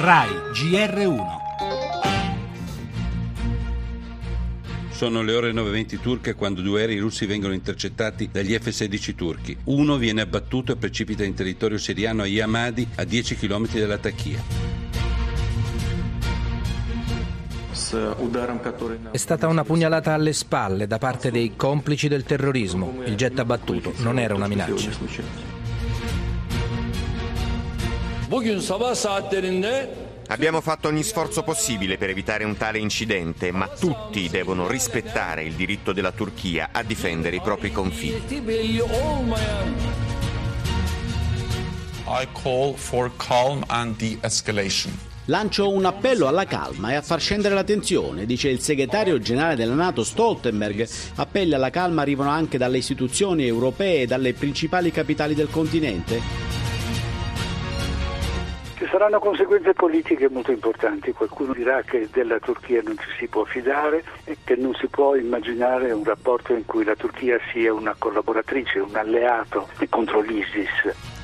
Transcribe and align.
RAI 0.00 0.28
GR1 0.52 1.24
Sono 4.92 5.22
le 5.22 5.34
ore 5.34 5.50
9.20 5.50 5.98
turche 5.98 6.34
quando 6.36 6.60
due 6.60 6.82
aerei 6.82 6.98
russi 6.98 7.26
vengono 7.26 7.52
intercettati 7.52 8.28
dagli 8.30 8.56
F-16 8.56 9.14
turchi. 9.16 9.56
Uno 9.64 9.96
viene 9.96 10.20
abbattuto 10.20 10.70
e 10.70 10.76
precipita 10.76 11.24
in 11.24 11.34
territorio 11.34 11.78
siriano 11.78 12.22
a 12.22 12.26
Yamadi, 12.26 12.86
a 12.94 13.02
10 13.02 13.34
km 13.34 13.66
dalla 13.72 13.98
Tachia. 13.98 14.40
È 19.10 19.16
stata 19.16 19.48
una 19.48 19.64
pugnalata 19.64 20.14
alle 20.14 20.32
spalle 20.32 20.86
da 20.86 20.98
parte 20.98 21.32
dei 21.32 21.56
complici 21.56 22.06
del 22.06 22.22
terrorismo. 22.22 23.02
Il 23.04 23.16
jet 23.16 23.36
abbattuto 23.40 23.94
non 23.96 24.20
era 24.20 24.36
una 24.36 24.46
minaccia. 24.46 25.47
Abbiamo 30.30 30.60
fatto 30.60 30.88
ogni 30.88 31.02
sforzo 31.02 31.42
possibile 31.42 31.96
per 31.96 32.10
evitare 32.10 32.44
un 32.44 32.58
tale 32.58 32.78
incidente, 32.78 33.50
ma 33.52 33.68
tutti 33.68 34.28
devono 34.28 34.68
rispettare 34.68 35.44
il 35.44 35.54
diritto 35.54 35.94
della 35.94 36.12
Turchia 36.12 36.68
a 36.70 36.82
difendere 36.82 37.36
i 37.36 37.40
propri 37.40 37.72
confini. 37.72 38.20
belli 38.42 38.80
olmayan 38.80 39.74
I 42.06 42.26
call 42.42 42.74
for 42.74 43.10
calm 43.16 43.64
and 43.66 43.96
de-escalation. 43.96 44.92
Lancio 45.26 45.70
un 45.70 45.84
appello 45.84 46.26
alla 46.26 46.46
calma 46.46 46.92
e 46.92 46.94
a 46.94 47.02
far 47.02 47.20
scendere 47.20 47.54
la 47.54 47.64
tensione, 47.64 48.24
dice 48.24 48.48
il 48.48 48.60
segretario 48.60 49.18
generale 49.18 49.56
della 49.56 49.74
Nato 49.74 50.02
Stoltenberg. 50.02 50.88
Appelli 51.16 51.52
alla 51.52 51.68
calma 51.68 52.00
arrivano 52.00 52.30
anche 52.30 52.56
dalle 52.56 52.78
istituzioni 52.78 53.46
europee 53.46 54.02
e 54.02 54.06
dalle 54.06 54.32
principali 54.32 54.90
capitali 54.90 55.34
del 55.34 55.50
continente. 55.50 56.47
Ci 58.78 58.86
saranno 58.86 59.18
conseguenze 59.18 59.72
politiche 59.72 60.28
molto 60.28 60.52
importanti, 60.52 61.10
qualcuno 61.10 61.52
dirà 61.52 61.82
che 61.82 62.08
della 62.12 62.38
Turchia 62.38 62.80
non 62.80 62.96
ci 62.96 63.10
si 63.18 63.26
può 63.26 63.42
fidare 63.42 64.04
e 64.22 64.36
che 64.44 64.54
non 64.54 64.72
si 64.74 64.86
può 64.86 65.16
immaginare 65.16 65.90
un 65.90 66.04
rapporto 66.04 66.52
in 66.52 66.64
cui 66.64 66.84
la 66.84 66.94
Turchia 66.94 67.40
sia 67.50 67.74
una 67.74 67.96
collaboratrice, 67.98 68.78
un 68.78 68.94
alleato 68.94 69.66
contro 69.88 70.20
l'ISIS. 70.20 71.17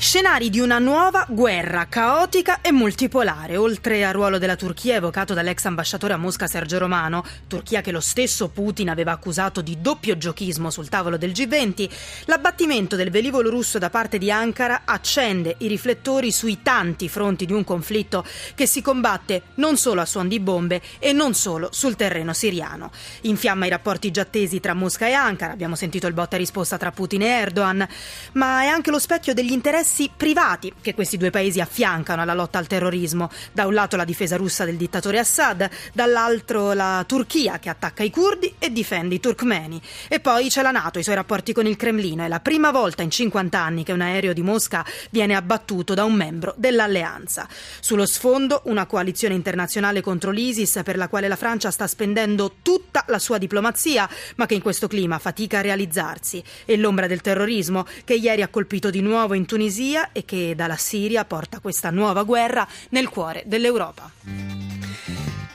Scenari 0.00 0.48
di 0.48 0.60
una 0.60 0.78
nuova 0.78 1.26
guerra 1.28 1.86
caotica 1.88 2.60
e 2.60 2.70
multipolare, 2.70 3.56
oltre 3.56 4.04
al 4.04 4.12
ruolo 4.12 4.38
della 4.38 4.54
Turchia 4.54 4.94
evocato 4.94 5.34
dall'ex 5.34 5.64
ambasciatore 5.64 6.12
a 6.12 6.16
Mosca 6.16 6.46
Sergio 6.46 6.78
Romano, 6.78 7.24
Turchia 7.48 7.80
che 7.80 7.90
lo 7.90 7.98
stesso 7.98 8.48
Putin 8.48 8.90
aveva 8.90 9.10
accusato 9.10 9.60
di 9.60 9.78
doppio 9.80 10.16
giochismo 10.16 10.70
sul 10.70 10.88
tavolo 10.88 11.16
del 11.16 11.32
G20, 11.32 11.90
l'abbattimento 12.26 12.94
del 12.94 13.10
velivolo 13.10 13.50
russo 13.50 13.78
da 13.78 13.90
parte 13.90 14.18
di 14.18 14.30
Ankara 14.30 14.82
accende 14.84 15.56
i 15.58 15.66
riflettori 15.66 16.30
sui 16.30 16.62
tanti 16.62 17.08
fronti 17.08 17.44
di 17.44 17.52
un 17.52 17.64
conflitto 17.64 18.24
che 18.54 18.66
si 18.66 18.80
combatte 18.80 19.42
non 19.54 19.76
solo 19.76 20.00
a 20.00 20.06
suon 20.06 20.28
di 20.28 20.38
bombe 20.38 20.80
e 21.00 21.12
non 21.12 21.34
solo 21.34 21.70
sul 21.72 21.96
terreno 21.96 22.32
siriano. 22.32 22.92
Infiamma 23.22 23.66
i 23.66 23.70
rapporti 23.70 24.12
già 24.12 24.24
tesi 24.24 24.60
tra 24.60 24.74
Mosca 24.74 25.08
e 25.08 25.12
Ankara, 25.12 25.52
abbiamo 25.52 25.74
sentito 25.74 26.06
il 26.06 26.14
botta 26.14 26.36
risposta 26.36 26.78
tra 26.78 26.92
Putin 26.92 27.22
e 27.22 27.26
Erdogan, 27.26 27.86
ma 28.34 28.62
è 28.62 28.66
anche 28.68 28.92
lo 28.92 29.00
specchio 29.00 29.34
degli 29.34 29.50
interessi 29.50 29.86
privati 30.14 30.72
che 30.80 30.94
questi 30.94 31.16
due 31.16 31.30
paesi 31.30 31.60
affiancano 31.60 32.22
alla 32.22 32.34
lotta 32.34 32.58
al 32.58 32.66
terrorismo. 32.66 33.30
Da 33.52 33.66
un 33.66 33.74
lato 33.74 33.96
la 33.96 34.04
difesa 34.04 34.36
russa 34.36 34.64
del 34.64 34.76
dittatore 34.76 35.18
Assad, 35.18 35.68
dall'altro 35.92 36.72
la 36.72 37.04
Turchia 37.06 37.58
che 37.58 37.68
attacca 37.68 38.02
i 38.02 38.10
curdi 38.10 38.54
e 38.58 38.70
difende 38.70 39.14
i 39.14 39.20
turkmeni. 39.20 39.80
E 40.08 40.20
poi 40.20 40.48
c'è 40.48 40.62
la 40.62 40.70
Nato, 40.70 40.98
i 40.98 41.02
suoi 41.02 41.14
rapporti 41.14 41.52
con 41.52 41.66
il 41.66 41.76
Cremlino. 41.76 42.24
È 42.24 42.28
la 42.28 42.40
prima 42.40 42.70
volta 42.70 43.02
in 43.02 43.10
50 43.10 43.58
anni 43.58 43.84
che 43.84 43.92
un 43.92 44.00
aereo 44.00 44.32
di 44.32 44.42
Mosca 44.42 44.84
viene 45.10 45.34
abbattuto 45.34 45.94
da 45.94 46.04
un 46.04 46.14
membro 46.14 46.54
dell'alleanza. 46.56 47.48
Sullo 47.80 48.06
sfondo 48.06 48.62
una 48.66 48.86
coalizione 48.86 49.34
internazionale 49.34 50.00
contro 50.00 50.30
l'ISIS 50.30 50.80
per 50.84 50.96
la 50.96 51.08
quale 51.08 51.28
la 51.28 51.36
Francia 51.36 51.70
sta 51.70 51.86
spendendo 51.86 52.56
tutta 52.62 53.04
la 53.08 53.18
sua 53.18 53.38
diplomazia, 53.38 54.08
ma 54.36 54.46
che 54.46 54.54
in 54.54 54.62
questo 54.62 54.88
clima 54.88 55.18
fatica 55.18 55.58
a 55.58 55.62
realizzarsi. 55.62 56.42
E 56.64 56.76
l'ombra 56.76 57.06
del 57.06 57.20
terrorismo 57.20 57.86
che 58.04 58.14
ieri 58.14 58.42
ha 58.42 58.48
colpito 58.48 58.90
di 58.90 59.00
nuovo 59.00 59.34
in 59.34 59.46
Tunisia 59.46 59.76
e 60.12 60.24
che 60.24 60.54
dalla 60.56 60.76
Siria 60.76 61.24
porta 61.24 61.60
questa 61.60 61.90
nuova 61.90 62.24
guerra 62.24 62.66
nel 62.90 63.08
cuore 63.08 63.42
dell'Europa. 63.46 64.47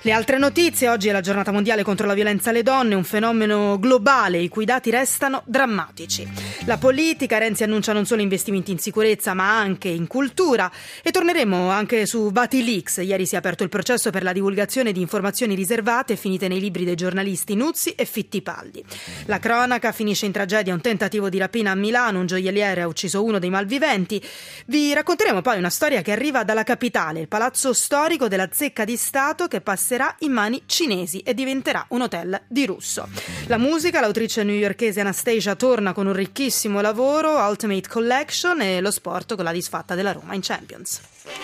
Le 0.05 0.11
altre 0.11 0.37
notizie, 0.37 0.89
oggi 0.89 1.07
è 1.07 1.13
la 1.13 1.21
giornata 1.21 1.53
mondiale 1.53 1.81
contro 1.81 2.05
la 2.05 2.13
violenza 2.13 2.49
alle 2.49 2.61
donne, 2.61 2.93
un 2.93 3.05
fenomeno 3.05 3.79
globale 3.79 4.37
i 4.37 4.49
cui 4.49 4.65
dati 4.65 4.89
restano 4.91 5.43
drammatici. 5.45 6.27
La 6.65 6.77
politica, 6.77 7.37
Renzi 7.37 7.63
annuncia 7.63 7.93
non 7.93 8.05
solo 8.05 8.21
investimenti 8.21 8.71
in 8.71 8.79
sicurezza 8.79 9.33
ma 9.33 9.57
anche 9.57 9.87
in 9.87 10.07
cultura 10.07 10.69
e 11.01 11.11
torneremo 11.11 11.69
anche 11.69 12.05
su 12.05 12.31
Batilix. 12.31 12.97
Ieri 12.97 13.25
si 13.25 13.35
è 13.35 13.37
aperto 13.37 13.63
il 13.63 13.69
processo 13.69 14.09
per 14.09 14.23
la 14.23 14.33
divulgazione 14.33 14.91
di 14.91 14.99
informazioni 14.99 15.55
riservate 15.55 16.17
finite 16.17 16.49
nei 16.49 16.59
libri 16.59 16.83
dei 16.83 16.95
giornalisti 16.95 17.55
Nuzzi 17.55 17.91
e 17.91 18.03
Fittipaldi. 18.03 18.83
La 19.27 19.39
cronaca 19.39 19.93
finisce 19.93 20.25
in 20.25 20.33
tragedia 20.33 20.73
un 20.73 20.81
tentativo 20.81 21.29
di 21.29 21.37
rapina 21.37 21.71
a 21.71 21.75
Milano, 21.75 22.19
un 22.19 22.25
gioielliere 22.25 22.81
ha 22.81 22.87
ucciso 22.87 23.23
uno 23.23 23.39
dei 23.39 23.49
malviventi. 23.49 24.21
Vi 24.65 24.93
racconteremo 24.93 25.41
poi 25.41 25.59
una 25.59 25.69
storia 25.69 26.01
che 26.01 26.11
arriva 26.11 26.43
dalla 26.43 26.63
capitale, 26.63 27.21
il 27.21 27.29
palazzo 27.29 27.71
storico 27.71 28.27
della 28.27 28.49
Zecca 28.51 28.83
di 28.83 28.97
Stato 28.97 29.47
che 29.47 29.61
passerà 29.93 30.15
in 30.19 30.31
mani 30.31 30.63
cinesi 30.65 31.19
e 31.19 31.33
diventerà 31.33 31.85
un 31.89 32.01
hotel 32.01 32.41
di 32.47 32.65
russo. 32.65 33.07
La 33.47 33.57
musica, 33.57 33.99
l'autrice 33.99 34.43
newyorkese 34.43 35.01
Anastasia 35.01 35.55
torna 35.55 35.93
con 35.93 36.07
un 36.07 36.13
ricchissimo 36.13 36.81
lavoro, 36.81 37.37
Ultimate 37.37 37.87
Collection 37.87 38.61
e 38.61 38.81
lo 38.81 38.91
sport 38.91 39.35
con 39.35 39.43
la 39.43 39.51
disfatta 39.51 39.95
della 39.95 40.11
Roma 40.11 40.33
in 40.33 40.41
Champions. 40.41 41.42